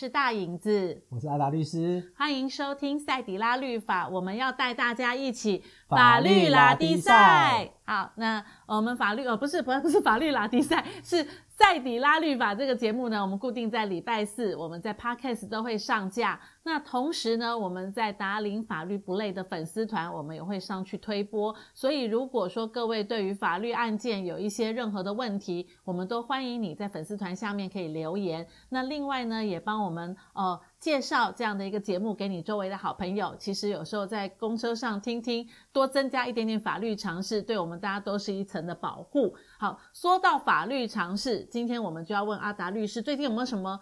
[0.00, 7.70] 是大影子，我是阿达律师，欢迎收听赛迪拉律法，我们要带大家一起法律拉迪赛。
[7.84, 11.26] 好，那我们法律呃不是不是不是法律拉迪赛是。
[11.60, 16.40] 赛迪拉律法这个节目呢，我们固定在礼拜四，我们在 Podcast 都会上架。
[16.70, 21.52] 那同时呢，我们在达林法律不累的粉丝团，我们也会上去推播。
[21.74, 28.46] 所以，如果说各位对于法律案件有一些任何的问题，我们都欢迎你在粉丝团下面可以留言。
[28.68, 30.60] 那另外呢，也帮我们呃。
[30.80, 39.36] 介绍这样的一个节目给你周围的好朋友，其实有时候在公车上听听，多增加一点点法律常识，对我们大家都是一层的保护。
[39.58, 43.78] 好，说到法律常识，今天我们就要问阿达律师，最近有没有什么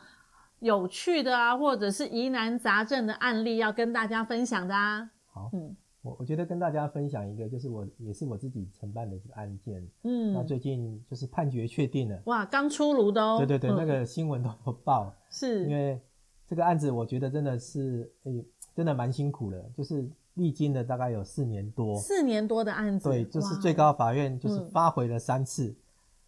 [0.60, 5.10] 有趣的啊，或者是疑难杂症的案例要跟大家分享的啊？
[5.32, 15.64] 好，嗯，我我觉得跟大家分享一个，就是我也是我自己承办的一个案件，嗯，那最近就是判决确定了，哇，刚出炉的哦，对对对，嗯、那个新闻都有报，是。
[15.68, 16.00] 因为。
[16.50, 18.32] 这个案子我觉得真的是，哎，
[18.74, 25.76] 真的蛮辛苦的，就是历经了大概有四年多，四年多的案子，对，就是最高法院就是发回了三次，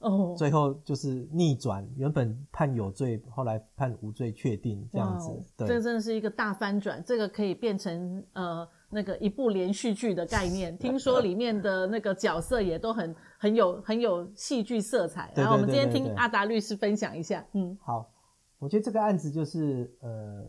[0.00, 18.10] 哦、嗯，最后就是逆转，原本判有罪，后来判无罪确定这样子，对，这真的是一个大翻转，这个可以变成呃那个一部连续剧的概念， 听说里面的那个角色也都很很有很有戏剧色彩，然后我们今天听阿达律师分享一下，嗯，好。
[18.58, 20.46] 我觉得这个案子就是呃，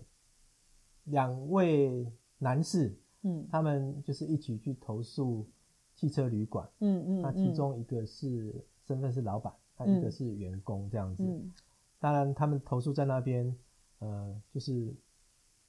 [1.05, 2.05] 两位
[2.37, 5.47] 男士，嗯，他们就是一起去投诉
[5.95, 8.53] 汽车旅馆，嗯嗯，那其中一个是
[8.91, 11.23] 身份是老板，他一个是员工这样子。
[11.23, 11.51] 嗯，
[11.99, 13.55] 当然他们投诉在那边，
[13.99, 14.93] 呃，就是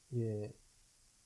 [0.08, 0.52] 也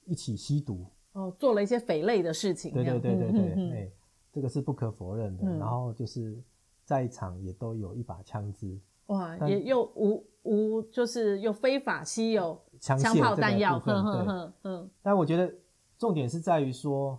[0.05, 2.73] 一起吸毒，哦，做了一些匪类的事情。
[2.73, 3.91] 对对对对对，哎，
[4.31, 5.45] 这个是不可否认的。
[5.57, 6.39] 然后就是
[6.85, 8.79] 在场也都有一把枪支。
[9.07, 14.91] 哇，也又无无，就是又非法吸有枪炮弹药，呵呵呵，嗯。
[15.01, 15.51] 但我觉得
[15.97, 17.19] 重点是在于说，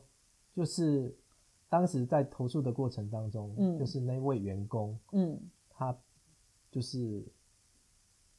[0.54, 1.16] 就是
[1.70, 5.40] 当时在投诉的过程当中，嗯，就是那位员工，嗯，
[5.70, 5.96] 他
[6.72, 7.26] 就是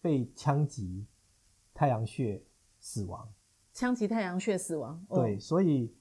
[0.00, 1.06] 被枪击
[1.74, 2.42] 太阳穴
[2.80, 3.28] 死亡，
[3.72, 5.94] 枪击太阳穴死亡，对，所以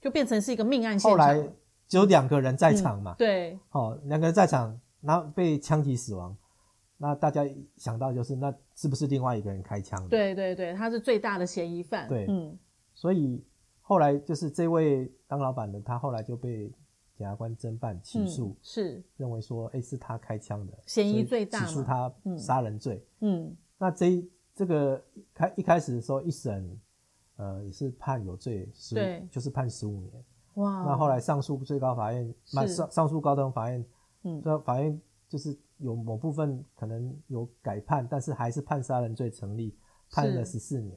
[0.00, 1.10] 就变成是一个命案现场。
[1.10, 1.52] 后来
[1.86, 6.36] 只有两个人在场嘛，对，哦，两个人在场，然后被枪击死亡。
[6.96, 7.44] 那大家
[7.76, 10.08] 想到就是，那是不是另外一个人开枪的？
[10.08, 12.08] 对对对，他是最大的嫌疑犯。
[12.08, 12.56] 对，嗯，
[12.94, 13.44] 所以
[13.82, 16.72] 后来就是这位当老板的，他后来就被
[17.14, 23.04] 检察官侦办起诉，嗯，是认为说，哎，是他开枪的，嫌疑最大，起诉他杀人罪。
[23.20, 25.02] 嗯，嗯，那这这个
[25.34, 26.80] 开一开始的时候一审，
[27.36, 30.24] 呃，也是判有罪，十五，就是判十五年。
[30.54, 33.84] 哇，那后来上诉最高法院，那上上诉高等法院，
[34.22, 35.58] 嗯，法院就是。
[35.78, 39.76] 有某部分可能有改判，但是还是判杀人罪成立，
[40.12, 40.96] 判了十四年。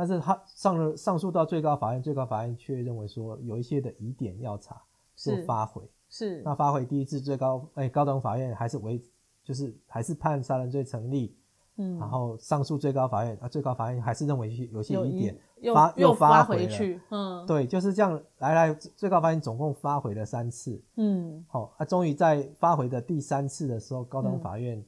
[0.00, 4.80] 但是他上了上诉到最高法院，最高法院却认为说有一些的疑点要查，
[5.14, 5.82] 做发回。
[6.08, 8.98] 是，那发回第一次最高哎、欸、高等法院还是为，
[9.44, 11.36] 就是还是判杀人罪成立。
[11.76, 15.38] 嗯，然后上诉最高法院啊，最高法院还是认为有些疑点，
[15.74, 24.82] 发又发回去，嗯，对，就是这样来来，最高法院总共发回了三次，嗯，好，啊，终于在发回的第三次的时候，高等法院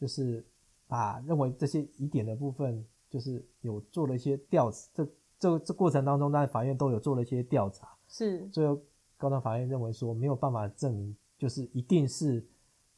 [0.00, 0.42] 就是
[0.88, 2.82] 把认为这些疑点的部分，
[3.16, 8.78] 就是有做了一些调查，这这这过程当中，当然法院都有做了一些调查，是，最后
[9.16, 12.46] 高等法院认为说没有办法证明，就是一定是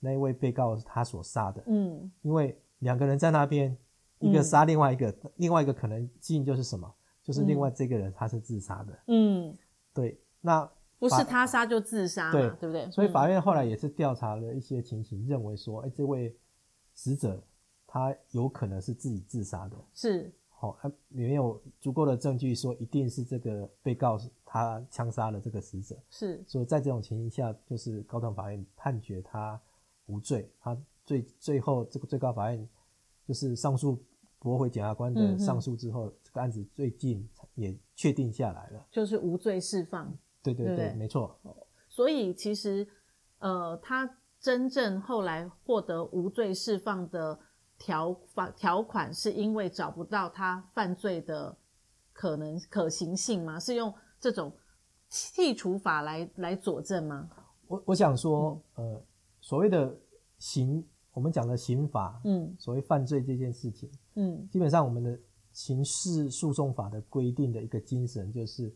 [0.01, 2.59] 那一位被告是他所杀的，嗯，因为。
[2.81, 3.77] 两个人在那边，
[4.21, 6.89] 一个杀另外一个，嗯，另外一个可能性就是什么？
[7.25, 8.97] 就是另外这个人他是自杀的。
[9.09, 9.53] 嗯，
[9.93, 10.65] 对，那
[10.97, 12.89] 不是他杀就自杀，对对不对？
[12.93, 16.39] 所以法院后来也是调查了一些情形，认为说，哎，这位
[16.95, 17.43] 死者
[17.89, 19.77] 他有可能是自己自杀的。
[19.93, 25.97] 是，好，他没有足够的证据说一定是这个被告他枪杀了这个死者。
[26.09, 29.61] 是，所以在这种情形下，就是高等法院判决他
[30.07, 30.79] 无罪，他。
[31.09, 32.69] 最最后，这个最高法院
[33.25, 33.99] 就是上诉
[34.39, 40.15] 驳回检察官的上诉之后，嗯，这个案子最近也确定下来了，就是无罪释放。
[40.43, 41.41] 对对对，对没错。
[41.89, 42.87] 所以其实，
[43.39, 47.41] 呃，他真正后来获得无罪释放的
[47.79, 51.57] 条法条款，是因为找不到他犯罪的
[52.13, 53.59] 可能可行性吗？
[53.59, 54.53] 是用这种
[55.11, 57.31] 剔除法来来佐证吗？
[57.67, 59.03] 我我想说，嗯，呃，
[59.41, 59.97] 所谓的
[60.39, 60.85] 刑。
[61.15, 65.19] 我们讲的刑法，嗯，所谓犯罪这件事情，嗯，基本上我们的
[65.53, 68.73] 刑事诉讼法的规定的一个精神就是，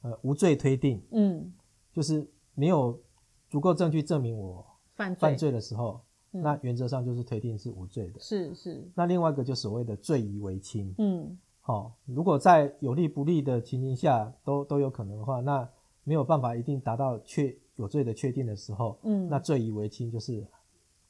[0.00, 1.54] 呃，无罪推定，嗯，
[1.92, 3.00] 就是没有
[3.48, 4.66] 足够证据证明我
[4.96, 6.00] 犯罪的时候，
[6.38, 8.20] 嗯、那原则上就是推定是无罪的。
[8.20, 8.88] 是是。
[8.94, 10.94] 那另外一个就所谓的罪疑为轻。
[10.98, 11.36] 嗯。
[11.60, 15.68] 好、哦，如果在有利不利的情形下都都有可能的话，那
[16.04, 20.46] 没有办法一定达到确有罪的确定的时候，嗯，那罪疑为轻就是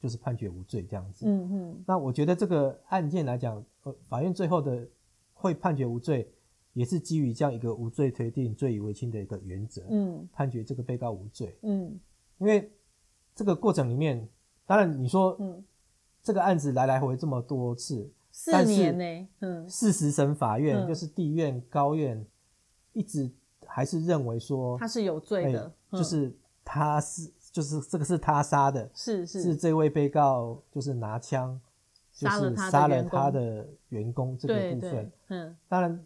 [0.00, 1.26] 就是判决无罪这样子。
[1.28, 1.84] 嗯嗯。
[1.86, 4.88] 那我觉得这个案件来讲，呃，法院最后的
[5.34, 6.26] 会判决无罪，
[6.72, 9.82] 也是基于这样一个无罪推定、罪疑为轻的一个原则。
[9.90, 10.26] 嗯。
[10.32, 11.54] 判决这个被告无罪。
[11.60, 12.00] 嗯。
[12.38, 12.70] 因为
[13.34, 14.26] 这个过程里面，
[14.66, 15.64] 当然你说，嗯，
[16.22, 18.12] 这个案子来来回回这么多次。
[18.30, 22.22] 四年呢，嗯，四十审法院、嗯、就是地院、高院，
[22.92, 23.30] 一直
[23.66, 29.42] 还是认为说他是有罪的，欸、就是他是就是这个是他杀的，是是。
[29.42, 31.58] 是这位被告就是拿枪
[32.12, 34.36] 就是杀了他的员工。
[34.36, 36.04] 这个部分，嗯，当然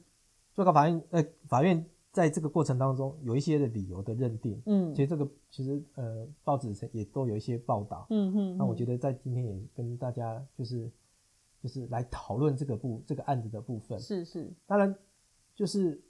[0.55, 10.91] 最高法院呃法院在这个过程当中有一些的理由的认定，嗯，其实这个其实呃报纸也都有一些报道，嗯嗯，那我觉得在今天也跟大家就是。
[11.63, 14.99] 就是来讨论这个部这个案子的部分，是是，当然
[15.55, 16.03] 就是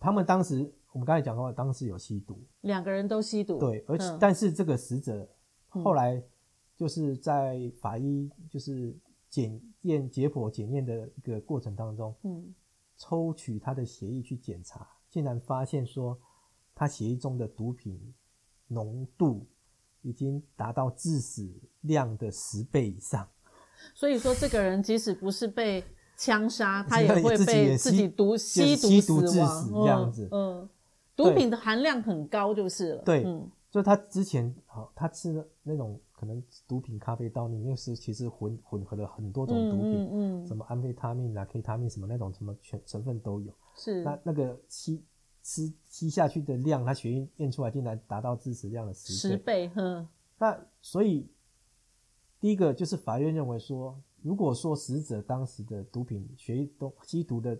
[0.00, 5.28] 他们当时我们刚才讲过，当时有吸毒，两个人都吸毒，对，而且、嗯、但是这个死者
[5.68, 6.24] 后来
[6.74, 8.96] 就是在法医就是
[9.28, 12.54] 检验解剖检验的一个过程当中，嗯，
[12.96, 16.18] 抽取他的血液去检查，竟然发现说
[16.74, 17.96] 他血液中的毒品
[18.66, 19.46] 浓度
[20.02, 21.48] 已经达到致死
[21.82, 23.28] 量的十倍以上。
[23.94, 25.84] 所以说，这个人即使不是被
[26.16, 30.28] 枪杀， 他也会被自己毒吸毒死亡这样子。
[30.32, 30.68] 嗯，
[31.14, 33.02] 毒品的含量很高就是了。
[33.04, 33.24] 对，
[33.74, 43.52] 就他之前好，他吃的那种可能毒品咖啡豆里面是其实混混合了很多种毒品，嗯，什么安非他命啊、K 他命什么那种什么全成分都有。
[43.74, 45.02] 是，那那个吸
[45.42, 49.34] 吃吸下去的量，他血液验出来竟然达到致死量的十倍。
[49.34, 50.08] 十倍，哼。
[50.38, 51.28] 那所以。
[52.40, 57.58] 第一个就是法院认为说，如果说死者当时的毒品血液都吸毒的，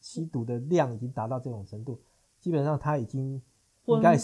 [0.00, 2.00] 吸毒的量已经达到这种程度，
[2.38, 3.42] 基本上他已经
[3.86, 4.16] 应该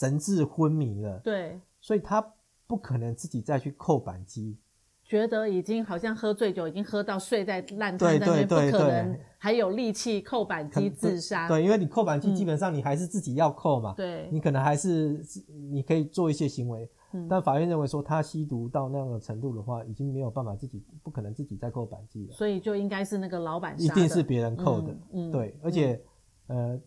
[0.00, 1.18] 神志昏迷了。
[1.18, 2.26] 对，所以他
[2.66, 4.56] 不可能自己再去扣扳机，
[5.04, 11.46] 觉得已经好像喝醉酒，已经喝到睡在烂摊那边，不可能还有力气扣扳机自杀。
[11.46, 13.92] 对，因为你扣扳机，基本上你还是自己要扣嘛。
[13.94, 15.22] 对，你可能还是
[15.70, 16.90] 你可以做一些行为。
[17.28, 22.32] 但法院认为说，他吸毒到那样的程度的话，已经没有办法自己，不可能自己再扣扳机了。
[22.32, 24.96] 所以就应该是那个老板，一定是别人扣的。
[25.12, 26.00] 嗯，对，而且，
[26.46, 26.80] 呃，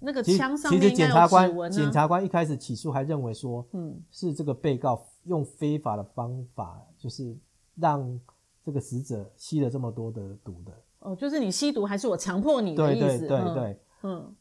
[0.00, 7.36] 那个枪上面其实检察官检察官一开始起诉还认为说，嗯，是这个被告用非法的方法，就是
[7.76, 8.20] 让
[8.62, 10.72] 这个死者吸了这么多的毒的。
[11.00, 13.18] 哦，就是你吸毒还是我强迫你的意思？
[13.18, 14.34] 对对对对，嗯，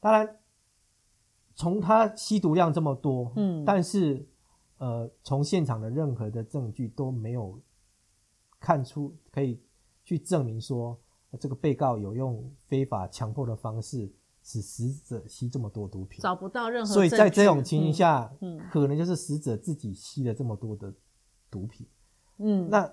[0.00, 0.36] 当然，
[1.54, 4.26] 从他吸毒量这么多，嗯，但是。
[4.80, 7.60] 呃，从现场的任何的证据都没有
[8.60, 9.60] 看出可以
[10.04, 10.96] 去证明说
[11.40, 14.08] 这个被告有用非法强迫的方式
[14.48, 16.92] 使死者吸这么多毒品，找不到任何。
[16.92, 20.94] 所以在这种情形下，嗯，可能就是死者自己吸了这么多的
[21.50, 21.86] 毒品。
[22.38, 22.90] 嗯，那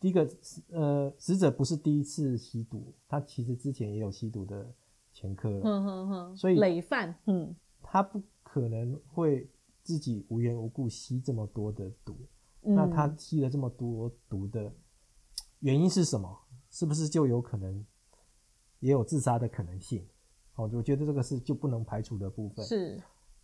[0.00, 0.28] 第一个，
[0.70, 4.72] 呃，死者不是第一次吸毒，他其实之前也有吸毒的
[5.12, 5.60] 前科。
[5.62, 9.50] 嗯哼哼，所以累犯，嗯，他不可能会。
[9.84, 12.16] 自己无缘无故吸这么多的毒，
[12.62, 14.72] 嗯，那他吸了这么多毒的
[15.58, 16.38] 原因是什么？
[16.70, 17.84] 是不是就有可能
[18.78, 20.06] 也有自杀的可能性？
[20.54, 22.64] 哦，我觉得这个是就不能排除的部分。
[22.64, 23.00] 是。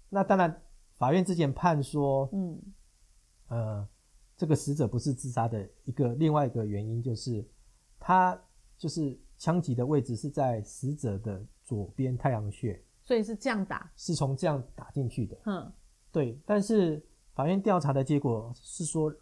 [0.08, 0.62] 那当然，
[0.94, 2.62] 法院之前判说，嗯，
[3.48, 3.88] 呃，
[4.36, 7.46] 这个死者不是自杀的一个另外一个原因就是，
[7.98, 8.38] 他
[8.76, 15.36] 就是枪击的位置是在死者的左边太阳穴，所以是这样打，是从这样打进去的。
[15.46, 15.72] 嗯。
[16.10, 19.14] 对，但是法院调查的结果是说，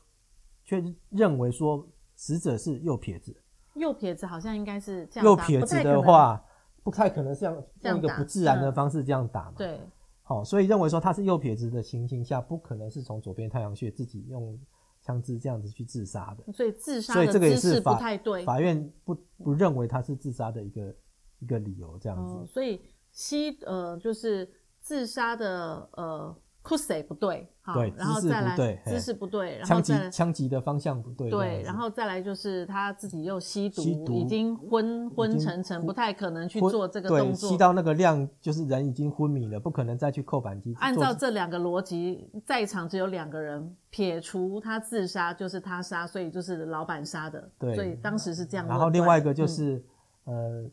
[0.64, 3.37] 却认为说死者是右撇子。
[3.75, 5.25] 右撇子好像应该是这样。
[5.25, 6.43] 右撇子的话，
[6.87, 9.55] 不太可能像用一个不自然的方式这样打嘛。
[9.57, 9.81] 对。
[10.23, 14.57] 好，所以认为说他是右撇子的情形下，不可能是从左边太阳穴自己用
[15.02, 16.52] 枪支这样子去自杀的。
[16.52, 18.45] 所以自杀的姿势不太对。
[18.45, 20.95] 法院不不认为他是自杀的一个
[21.40, 22.37] 一个理由这样子。
[22.38, 24.49] 嗯、所以西呃就是
[24.81, 26.37] 自杀的呃。
[26.66, 37.49] 酷谁不对，好，对，然后再来姿势不对，然后再枪击的方向不对，对，然后再来就是他自己又吸毒，吸毒已经昏昏沉沉，不太可能去做这个动作。
[37.49, 40.75] 吸到那个量，就是人已经昏迷了，不可能再去扣扳机。
[40.80, 47.49] 按照这两个逻辑，在场只有两个人，撇除他自杀就是他杀，所以就是老板杀的。
[47.61, 48.66] 对，所以当时是这样。
[48.66, 49.80] 然后另外一个就是，
[50.25, 50.70] 嗯、呃，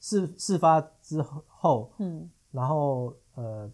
[0.00, 3.70] 事事发之后，嗯，然后呃。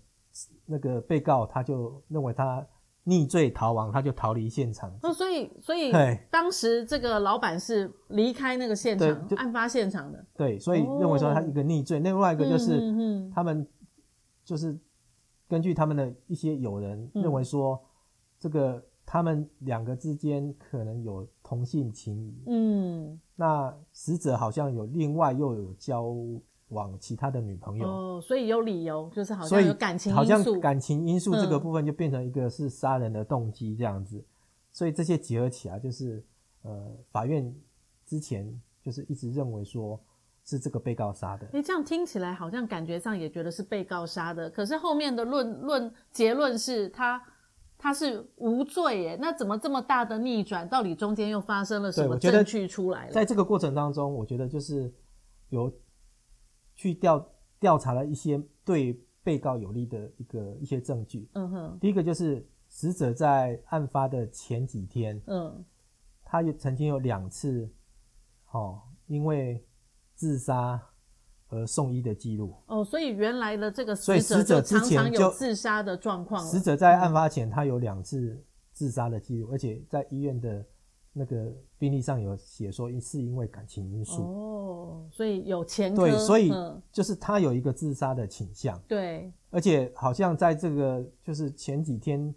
[0.67, 2.67] 那个被告他就认为他
[3.05, 4.91] 逆罪逃亡，他就逃离现场。
[5.03, 5.93] 哦，所以所以
[6.31, 10.25] 当时这个老板是离开那个现场，案发现场的。
[10.35, 12.81] 对，所以认为说他一个逆罪，哦、另外一个就是
[13.35, 13.67] 他们
[14.45, 14.79] 就是
[15.47, 17.79] 根据他们的一些友人认为说，
[18.39, 22.43] 这个他们两个之间可能有同性情谊。
[22.47, 26.15] 嗯，那死者好像有另外又有交。
[26.69, 34.25] 往其他的女朋友哦，所以有理由，就是好像有感情因素，好像感情因素这个部分就变成一个是杀人的动机这样子，嗯、
[34.73, 36.25] 所以这些结合起来，就是
[36.63, 37.55] 呃，法院
[38.07, 40.01] 之前就是一直认为说
[40.43, 41.47] 是这个被告杀的。
[41.53, 47.23] 诶，这样听起来好像感觉上也觉得是被告杀的，可是后面的论论结论是他
[47.77, 50.67] 他是无罪耶，那怎么这么大的逆转？
[50.67, 53.13] 到底中间又发生了什么证据出来了？
[53.13, 54.91] 在这个过程当中，我觉得就是
[55.51, 55.71] 有。
[56.75, 57.29] 去调
[57.59, 61.29] 调查了一些对被告有利的一个一些证据。
[61.35, 61.79] 嗯哼。
[61.81, 65.65] 第一个就是死者在案发的前几天，嗯，
[66.25, 67.71] 他也曾经有两次，
[68.51, 69.65] 哦，因为
[70.15, 70.81] 自杀
[71.49, 72.55] 而送医的记录。
[72.67, 76.45] 哦，所以原来的这个死者之前有自杀的状况。
[76.45, 80.65] 死者在案发前，他有两次自杀的记录，而且在医院的。
[81.17, 81.47] 那个
[81.79, 86.03] 病历上有写说，是因为感情因素哦，所以有前科。
[86.03, 86.53] 对，所以
[86.91, 88.77] 就是他有一个自杀的倾向。
[88.89, 92.35] 对，而且好像在这个就是前几天，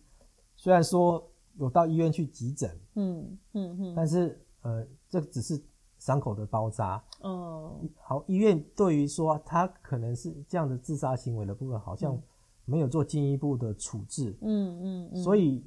[0.55, 5.59] 虽然说有到医院去急诊，嗯嗯嗯，但是呃，这只是
[5.97, 7.81] 伤口的包扎哦。
[8.03, 12.15] 好，医院对于说他可能是这样的自杀行为的部分，好像
[12.63, 14.37] 没有做进一步的处置。
[14.41, 15.65] 嗯嗯嗯，所以。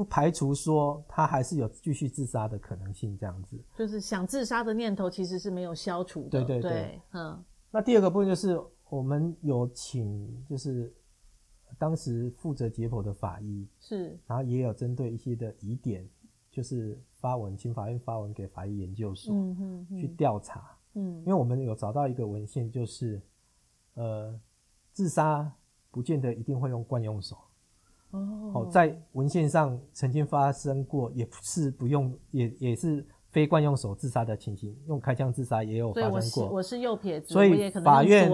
[0.00, 6.42] 不排除说他还是有继续自杀的可能性，这样子就是想自杀的念头其实是没有消除的。
[6.42, 7.44] 对对对，嗯。
[7.70, 10.90] 那第二个部分就是我们有请，就是
[11.78, 16.08] 当时负责解剖的法医是，然后也有针对一些的疑点，
[16.50, 19.34] 就是发文请法院发文给法医研究所，
[20.00, 23.20] 去调查，嗯，因为我们有找到一个文献，就是
[23.96, 24.40] 呃，
[24.94, 25.52] 自杀
[25.90, 27.36] 不见得一定会用惯用手。
[28.10, 36.20] 哦，在文献上曾经发生过，也不是不用，也也是非惯用手自杀的情形，用开枪自杀也有发生过。
[36.20, 38.28] 所以我是右撇子，所以法院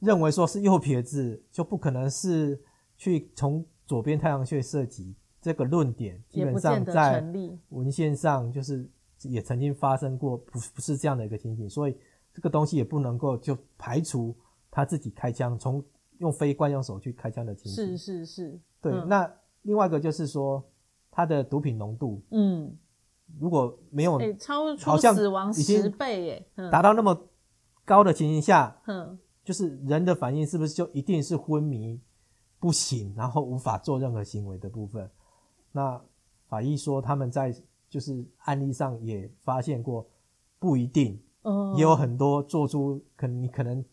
[0.00, 2.60] 认为说是右撇子就不可能是
[2.98, 7.24] 去从左边太阳穴射击，这个论点基本上在
[7.70, 8.86] 文献上就是
[9.22, 11.96] 也曾经发生过，不不是这样的一个情形，所以
[12.34, 14.36] 这个东西也不能够就排除
[14.70, 15.82] 他自己开枪，从
[16.18, 17.86] 用非惯用手去开枪的情形。
[17.86, 18.60] 是是是。
[18.82, 20.60] 对，那另外一个就是说，
[21.08, 22.76] 它的毒品浓度，嗯，
[23.38, 27.16] 如果没有，欸、超出死亡十倍，耶，达到那么
[27.84, 32.00] 高的情形下，嗯，就是人的反应是不是就一定是昏迷
[32.58, 35.08] 不醒，然后无法做任何行为的部分？
[35.70, 36.02] 那
[36.48, 37.54] 法医说他们在
[37.88, 40.04] 就是案例上也发现过，
[40.58, 43.84] 不一定，嗯，也有很多做出可能你可能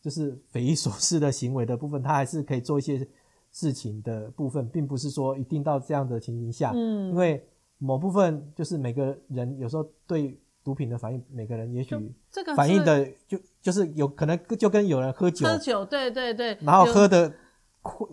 [0.00, 3.06] 就是匪夷所思的行为的部分，他还是可以做一些。
[3.52, 7.44] 事情的部分，并不是说一定到这样的情形下，嗯，因为
[7.78, 11.96] 某部分就是每个人有时候对毒品的反应，每个人也许
[12.30, 17.32] 这个反应的就就是有可能就跟有人喝酒，喝酒，对对对，然后喝的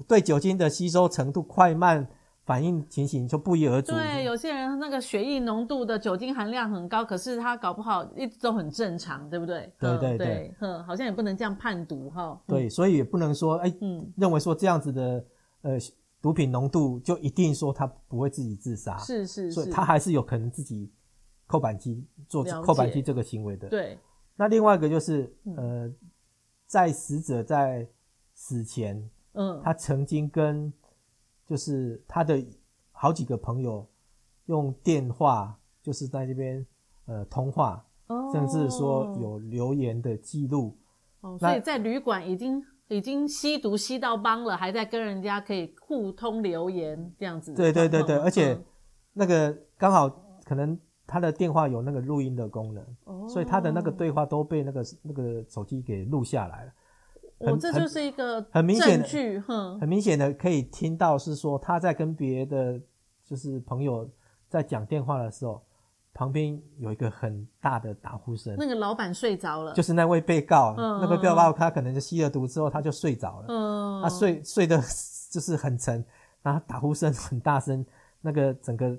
[0.08, 2.08] 对酒精的吸收程度快慢
[2.48, 3.92] 反应情形就不一而足。
[3.92, 9.72] 对，有些人那个血液浓度的酒精含量很高，可是他搞不好一直都很正常，对不对？
[9.78, 12.42] 对对对，嗯，好像也不能这样判读哈。
[12.48, 15.24] 对，所以也不能说哎，嗯，认为说这样子的。
[15.64, 15.76] 呃，
[16.22, 20.90] 毒品浓度就一定说他不会自己自杀，是是是，所以他还是有可能自己
[21.48, 23.68] 扣扳机做扣扳机这个行为的。
[23.68, 23.98] 对，
[24.36, 25.92] 那另外一个就是，呃，
[26.68, 27.86] 在死者在
[28.34, 30.72] 死前，嗯，他曾经跟
[31.48, 32.46] 就是他的
[32.92, 33.88] 好几个朋友
[34.46, 36.66] 用电话，就是在这边
[37.06, 40.78] 呃通话，哦，甚至说有留言的记录。
[41.22, 42.64] 哦，所以在旅馆已经。
[42.90, 47.54] 已经吸毒吸到帮了，还在跟人家可以互通留言这样子。
[47.54, 48.58] 对对对对，而且
[49.12, 50.10] 那个刚好
[50.46, 56.72] 可能他的电话有那个录音的功能，哦，所以他的那个对话都被那个那个手机给录下来了。
[57.40, 62.80] 哦，这就是一个很明显证据，哼，很明显的可以听到是说他在跟别的
[63.24, 64.10] 就是朋友
[64.48, 65.64] 在讲电话的时候。
[66.14, 74.82] 旁边有一个很大的打呼声，那个老板睡着了，就是那位被告，嗯、那个被告他可能就吸了毒之后他就睡着了，嗯，他睡睡得
[75.30, 76.04] 就是很沉，
[76.42, 77.86] 然后打呼声很大声，
[78.20, 78.98] 那个整个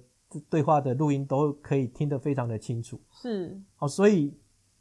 [0.49, 4.33] 对话的录音都可以听得非常的清楚，是，好，所以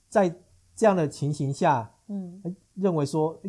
[0.08, 0.30] 在
[0.76, 3.40] 这样的情形下，嗯，认为说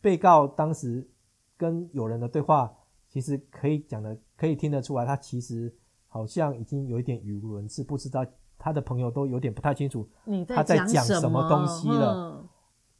[0.00, 1.08] 被告当时
[1.56, 2.72] 跟友人的对话
[3.08, 5.74] 其实可以讲的，可以听得出来，他其实
[6.06, 8.24] 好像已经有一点语无伦次，不知道
[8.58, 10.08] 他的朋友都有点不太清楚
[10.48, 12.14] 他在讲什么东西了。
[12.14, 12.48] 嗯、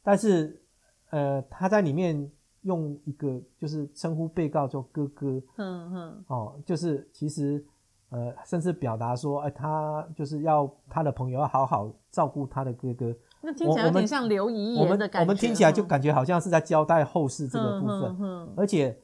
[0.01, 0.61] 但是，
[1.09, 2.31] 呃，他在里面
[2.61, 7.65] 用一个就是称呼被告叫哥哥，嗯嗯，哦，就是其实。
[8.09, 13.11] 呃，甚至表达说，哎，他就是要他的朋友要好好照顾他的哥哥。
[13.43, 15.19] 那听起来有点像留遗言的感觉。
[15.19, 18.97] 我们我们听起来就感觉好像是在交代后事这个部分，嗯嗯嗯、而且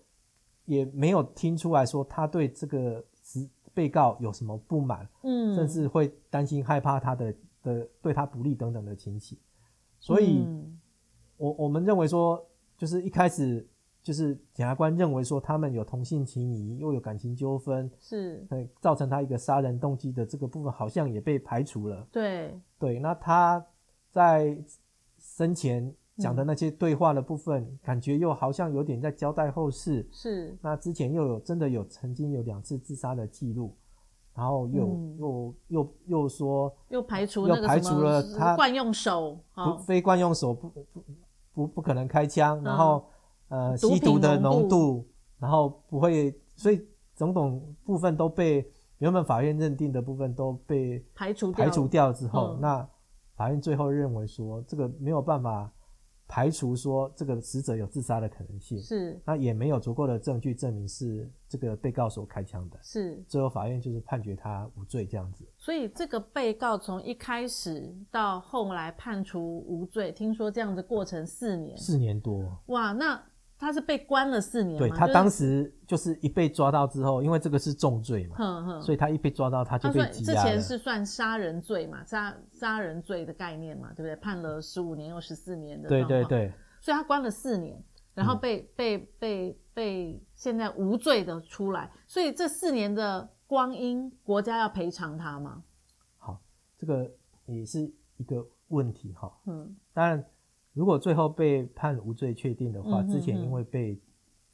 [0.66, 3.04] 也没有听出来说他对这个
[3.74, 9.38] 被告有什么不满，嗯，甚至会担心害怕他的的对他不利等等的情形。
[10.00, 10.80] 所以，嗯、
[11.38, 12.44] 我我们认为说，
[12.78, 13.68] 就是一开始。
[14.02, 18.48] 就是检察官认为说他们有同性情谊，又有感情纠纷，是，
[18.80, 22.08] 造成他一个杀人动机的这个部分好像也被排除了。
[22.10, 23.64] 对对，那他
[24.10, 24.58] 在
[25.18, 30.08] 生前讲的那些对话的部分，嗯、感觉又好像有点在交代后事。
[30.12, 33.76] 是，那之前又有真的有曾经有两次自杀的记录，
[34.36, 40.86] 然后又、嗯、又又又说又排除又排除了他惯用手，不非惯用手不不
[41.54, 42.98] 不不可能开枪，然后。
[42.98, 43.14] 嗯
[43.50, 45.04] 呃，吸毒的浓度，
[45.40, 46.80] 然后不会，所以
[47.16, 48.64] 种种部分都被
[49.00, 52.90] 原本法院认定的部分都被排除排除掉之后，嗯、那
[53.40, 55.72] 法院最后认为说这个没有办法
[56.28, 65.48] 排除说这个死者有自杀的可能性，是，那也没有足够的证据证明是这个被告所开枪的，是，最后法院就是判决他无罪这样子。
[65.58, 73.24] 所以这个被告从一开始到后来判处无罪，听说这样的过程四年，四年多，哇，那。
[73.60, 80.12] 他是被关了四年，对，他当时就是一被抓到之后，因为这个是重罪嘛，所以他一被抓到他就被羁押。
[80.12, 84.16] 之前是算杀人罪嘛，杀杀人罪的概念嘛，对不对？
[84.16, 87.84] 判了十五年又十四年的，对对对，所以他关了四年，
[88.14, 95.62] 然后被、嗯、被被被现在无罪的出来，所以这四年的光阴，国家要赔偿他吗？
[96.18, 96.42] 好，
[96.78, 97.12] 这个
[97.46, 97.82] 也是
[98.16, 99.30] 一个问题哈。
[99.48, 100.26] 嗯，当然。
[100.80, 104.00] 如果最后被判无罪确定的话，嗯、哼哼之前因为被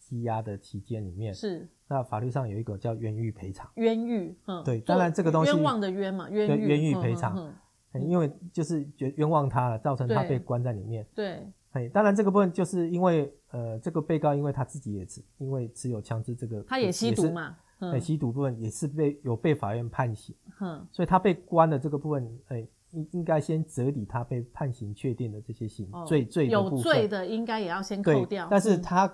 [0.02, 3.70] 羁押的期间里面是，那法律上有一个叫冤狱赔偿。
[3.76, 7.54] 冤狱，嗯，对，当然这个东西冤枉的冤嘛，冤狱，冤狱赔偿，
[7.94, 11.06] 因为就是冤冤枉他了，造成他被关在里面。
[11.14, 22.68] 对，哎，当然这个部分就是因为呃，这个被告因为他自己也持因为持有枪支这个，他也吸毒嘛，哎，吸毒部分也是被有被法院判刑，嗯，所以他被关的这个部分，哎。
[22.96, 29.14] 应应该先折抵他被判刑确定的这些刑罪罪的部分，有罪的应该也要先扣掉，但是他。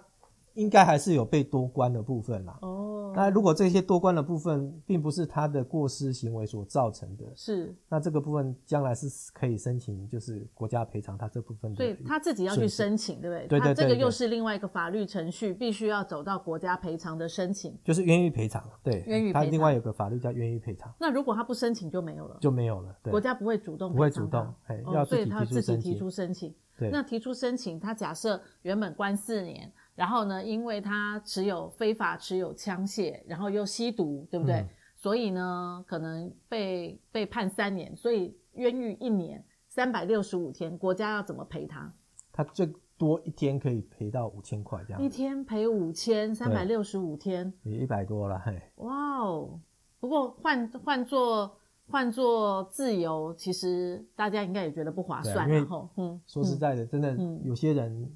[0.56, 2.60] 应该还是有被多关的部分啦。
[2.62, 11.78] 哦，那如果这些多关的部分并不是他的过失行为所造成的，是，那这个部分将来是可以申请，就是国家赔偿他这部分的。
[11.78, 13.48] 所以他自己要去申请，对不对？
[13.48, 13.74] 对对对。
[13.74, 17.78] 他这个又是另外一个法律程序，必须要走到国家赔偿的申请。
[17.84, 19.44] 就是冤狱赔偿，对，冤狱赔偿。
[19.44, 20.94] 他另外有个法律叫冤狱赔偿。
[21.00, 22.96] 那如果他不申请就没有了，就没有了。
[23.04, 25.26] 对，国家不会主动，不会主动，哎，要自
[25.62, 26.54] 己提出申请。
[26.78, 29.72] 对，那提出申请，他假设原本关四年。
[29.94, 34.56] 然后呢，因为他持有非法持有枪械，然后又吸毒，对不对？
[34.56, 41.94] 嗯、所以呢，可能被被判三年，所以冤狱一年，三百六十五天，国家要怎么赔他？
[42.32, 45.04] 他最多一天可以赔到五千块这样。
[45.04, 48.60] 一天赔五千，三百六十五天，也一百多了嘿。
[48.78, 49.60] 哇哦！
[50.00, 55.48] 不过换换做换做自由，其实大家应该也觉得不划算。
[55.48, 58.10] 然后，嗯，说实在的，嗯、真的有些人。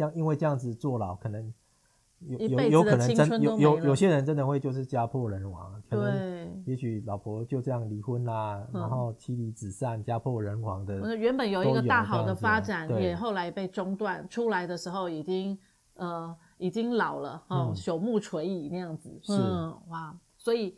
[0.00, 1.52] 像因为这样子坐牢，可能
[2.20, 11.14] 有有有可能真有有有些人真的会就是家破人亡，可能也许老婆就这样离婚啦，然后妻离子散，家破人亡的。
[11.16, 14.26] 原本有一个大好的发展，也后来被中断。
[14.30, 15.58] 出来的时候已经
[15.94, 19.10] 呃已经老了，哦，朽木垂矣那样子。
[19.22, 19.32] 是
[19.88, 20.76] 哇，所以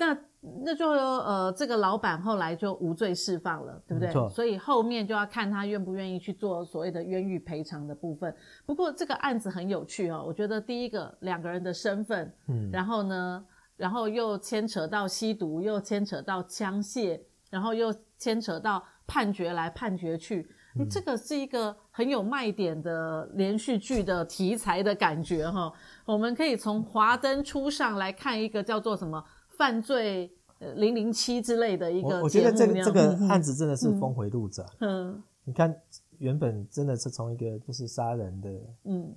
[0.00, 0.18] 那。
[0.64, 4.10] 那就呃，这个老板后来就无罪释放了，对不对？
[4.30, 8.34] 所以后面就要看他愿不愿意去做所谓的冤狱赔偿的部分。
[8.64, 13.44] 不过这个案子很有趣哦，我觉得第一个两个人的身份，嗯，然后呢，
[13.76, 25.72] 然后又牵扯到吸毒，又牵扯到枪械，然后又牵扯到判决来判决去，你、嗯、这个是一个很有卖点的连续剧的题材的感觉哈、哦。
[26.06, 29.22] 我们可以从华灯初上来看一个叫做什么？
[29.60, 34.66] 犯罪呃零零七之类的一个我觉得这个这个案子真的是峰回路转。
[34.80, 35.78] 嗯，你看
[36.16, 38.48] 原本真的是从一个就是杀人的，
[38.84, 39.14] 嗯，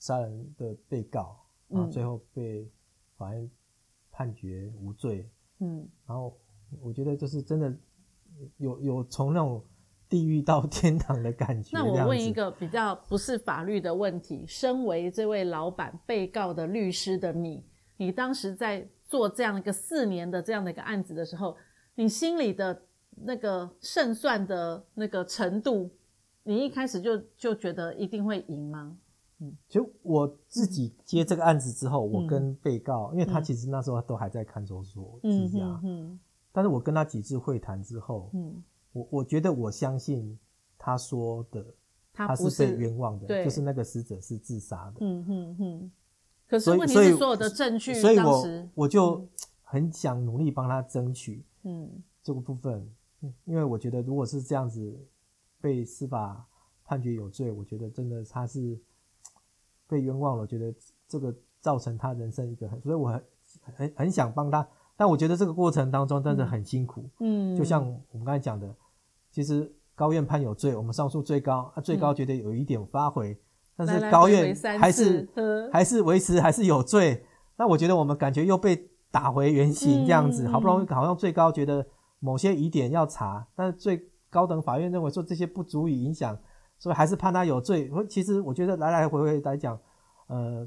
[0.00, 2.68] 杀人的被告，然后最后被
[3.16, 3.48] 法院
[4.10, 6.36] 判决无罪，嗯，然后
[6.82, 7.72] 我觉得就是真的
[8.56, 9.62] 有有从那种
[10.08, 11.78] 地狱到天堂的感觉。
[11.78, 17.64] 那我问一个比较不是法律的问题：身为这位老板、被告的律师的你，
[17.96, 21.56] 你当时在做这样一个四年的这样的一个案子的时候，
[21.94, 22.82] 你心里的
[23.14, 25.90] 那个胜算的那个程度，
[26.42, 28.96] 你一开始就就觉得一定会赢吗？
[29.38, 36.20] 嗯，就我自己接这个案子之后，嗯、我跟被告，因为他其实那时候都还在看守所羁押，嗯，嗯，
[36.52, 38.62] 但是我跟他几次会谈之后，嗯。
[38.92, 40.38] 我我觉得我相信
[40.78, 41.62] 他说的，
[42.14, 44.96] 他是被冤枉的，就是那个死者是自杀的。
[45.00, 45.90] 嗯嗯嗯。
[46.48, 49.26] 可是问题是所有的证据，所以我我就
[49.62, 51.44] 很想努力帮他争取。
[51.64, 52.88] 嗯，这个部分，
[53.44, 55.06] 因为我觉得如果是这样子
[55.60, 56.46] 被司法
[56.84, 58.78] 判决有罪，我觉得真的他是
[59.86, 60.42] 被冤枉了。
[60.42, 60.74] 我觉得
[61.08, 63.24] 这个造成他人生一个很，所以我很
[63.74, 67.08] 很很想帮他，但我觉得这个过程当中真的很辛苦。
[67.20, 68.74] 嗯，就像我们刚才讲的。
[69.28, 73.38] 其实高院判有罪，我们上诉最高，啊，最高觉得有一点发回，嗯、
[73.76, 75.28] 但是高院还是
[75.72, 77.24] 还是维持还是有罪。
[77.56, 81.86] 那我觉得我们感觉又被打回原形这样子，嗯、好不容易好像最高觉得
[82.18, 86.38] 某些疑点要查，但是最高等法院认为说这些不足以影响，
[86.78, 87.90] 所以还是判他有罪。
[88.08, 89.78] 其实我觉得来来回回来讲，
[90.28, 90.66] 呃，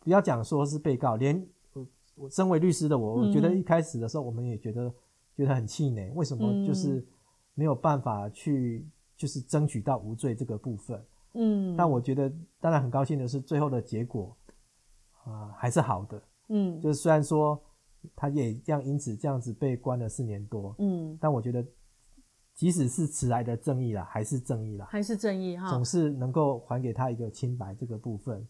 [0.00, 1.46] 不要讲说是被告，连
[2.16, 4.92] 我身为律师的我，我觉得一开始的时候我们也觉得
[5.36, 7.06] 觉得很气馁，为什么就是。
[7.54, 14.36] 没有办法去就是争取到无罪这个部分，嗯，但我觉得当然很高兴的是最后的结果
[15.24, 17.62] 啊、呃、还是好的，嗯，就是虽然说
[18.16, 21.64] 他也这样因此这样子被关了四年多，嗯，但我觉得
[22.54, 28.46] 即使是迟来的正义啦，还是正义啦，还是正义哈，总是能够还给他一个清白这个部分。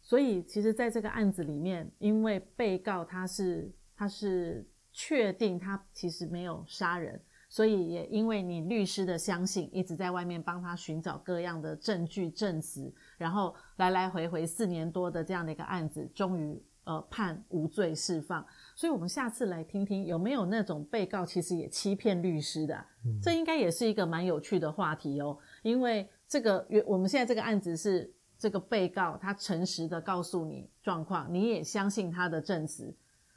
[0.00, 7.20] 所以其实在这个案子里面，因为被告他是他是确定他其实没有杀人。
[7.54, 18.44] 所以也因为你律师的相信，一直在外面帮他寻找各样的证据证词，然后来来回回四年多的这样的一个案子，终于呃判无罪释放。
[18.74, 25.38] 所以我们下次来听听有没有那种被告其实也欺骗律师的，嗯、这应该也是一个蛮有趣的话题哦。
[25.62, 32.92] 因为这个我们现在这个案子是这个被告他诚实的告诉你状况，你也相信他的证词，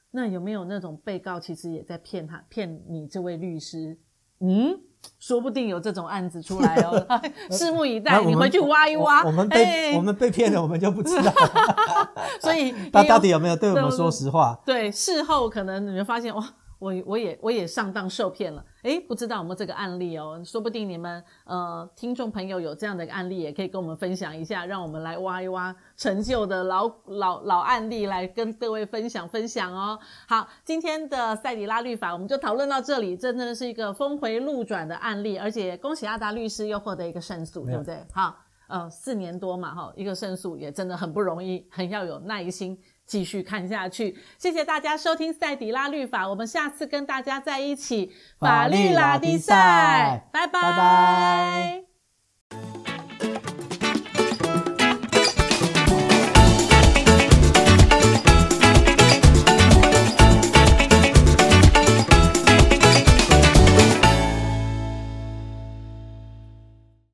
[0.10, 3.96] 那有没有那种被告其实也在骗他骗你这位律师？
[4.39, 4.80] 嗯，
[5.19, 7.08] 说不定有这种案子出来哦，
[7.50, 8.23] 拭目以待。
[8.23, 9.23] 你回去挖一挖。
[9.23, 11.32] 我们被、欸、我们被骗了，我们就不知道。
[12.41, 14.60] 所以 他到底有没有对我们说实话？
[14.65, 16.43] 对，对，事后可能你会发现哇。
[16.80, 20.40] 我我也我也上当受骗了，诶，不知道有没有这个案例哦？
[20.46, 29.98] 说不定你们呃听众朋友有这样的一个案例，也可以跟我们分享一下，让我们来挖一挖陈旧的老老老案例来跟各位分享分享哦。
[30.28, 38.06] 好，今天的塞底拉律法我们就讨论到这里，真的是一个峰回路转的案例，而且恭喜阿达律师又获得一个胜诉，对不对？
[38.13, 38.38] 好，
[38.68, 42.78] 呃，四年多嘛，哈，一个胜诉也真的很不容易，很要有耐心。
[43.08, 48.12] 继续看下去，谢谢大家收听《赛迪拉律法》，我们下次跟大家在一起。
[48.38, 51.86] 法律拉迪赛，拜拜。